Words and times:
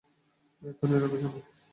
এত 0.61 0.79
নীরব 0.89 1.11
কেন? 1.11 1.33